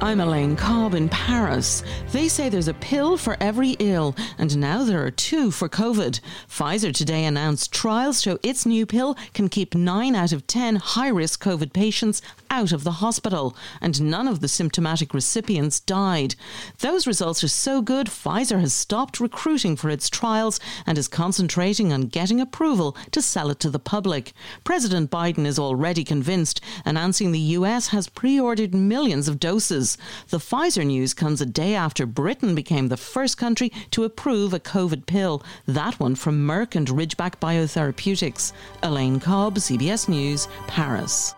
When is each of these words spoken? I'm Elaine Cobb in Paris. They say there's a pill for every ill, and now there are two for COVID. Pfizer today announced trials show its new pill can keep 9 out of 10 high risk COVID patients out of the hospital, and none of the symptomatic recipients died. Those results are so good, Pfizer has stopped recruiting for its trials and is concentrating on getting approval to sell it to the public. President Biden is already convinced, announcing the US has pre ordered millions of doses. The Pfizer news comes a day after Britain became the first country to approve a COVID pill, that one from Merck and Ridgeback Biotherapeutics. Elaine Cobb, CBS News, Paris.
I'm 0.00 0.20
Elaine 0.20 0.54
Cobb 0.54 0.94
in 0.94 1.08
Paris. 1.08 1.82
They 2.12 2.28
say 2.28 2.48
there's 2.48 2.68
a 2.68 2.74
pill 2.74 3.16
for 3.16 3.36
every 3.40 3.70
ill, 3.80 4.14
and 4.38 4.56
now 4.56 4.84
there 4.84 5.04
are 5.04 5.10
two 5.10 5.50
for 5.50 5.68
COVID. 5.68 6.20
Pfizer 6.48 6.94
today 6.94 7.24
announced 7.24 7.72
trials 7.72 8.22
show 8.22 8.38
its 8.44 8.64
new 8.64 8.86
pill 8.86 9.16
can 9.34 9.48
keep 9.48 9.74
9 9.74 10.14
out 10.14 10.32
of 10.32 10.46
10 10.46 10.76
high 10.76 11.08
risk 11.08 11.42
COVID 11.42 11.72
patients 11.72 12.22
out 12.48 12.70
of 12.70 12.84
the 12.84 12.92
hospital, 12.92 13.56
and 13.80 14.00
none 14.00 14.28
of 14.28 14.38
the 14.38 14.46
symptomatic 14.46 15.12
recipients 15.12 15.80
died. 15.80 16.36
Those 16.78 17.08
results 17.08 17.42
are 17.42 17.48
so 17.48 17.82
good, 17.82 18.06
Pfizer 18.06 18.60
has 18.60 18.72
stopped 18.72 19.18
recruiting 19.18 19.74
for 19.74 19.90
its 19.90 20.08
trials 20.08 20.60
and 20.86 20.96
is 20.96 21.08
concentrating 21.08 21.92
on 21.92 22.02
getting 22.02 22.40
approval 22.40 22.96
to 23.10 23.20
sell 23.20 23.50
it 23.50 23.58
to 23.60 23.70
the 23.70 23.80
public. 23.80 24.32
President 24.62 25.10
Biden 25.10 25.44
is 25.44 25.58
already 25.58 26.04
convinced, 26.04 26.60
announcing 26.84 27.32
the 27.32 27.38
US 27.58 27.88
has 27.88 28.08
pre 28.08 28.38
ordered 28.38 28.74
millions 28.74 29.26
of 29.26 29.40
doses. 29.40 29.87
The 30.28 30.38
Pfizer 30.38 30.84
news 30.84 31.14
comes 31.14 31.40
a 31.40 31.46
day 31.46 31.74
after 31.74 32.04
Britain 32.04 32.54
became 32.54 32.88
the 32.88 32.96
first 32.96 33.38
country 33.38 33.72
to 33.92 34.04
approve 34.04 34.52
a 34.52 34.60
COVID 34.60 35.06
pill, 35.06 35.42
that 35.66 35.98
one 35.98 36.14
from 36.14 36.46
Merck 36.46 36.74
and 36.74 36.88
Ridgeback 36.88 37.36
Biotherapeutics. 37.40 38.52
Elaine 38.82 39.20
Cobb, 39.20 39.56
CBS 39.56 40.08
News, 40.08 40.48
Paris. 40.66 41.34